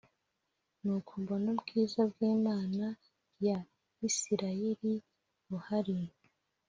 [0.81, 2.85] Nuko mbona ubwiza bw Imana
[3.47, 3.57] ya
[4.09, 4.93] Isirayeli
[5.49, 5.97] buhari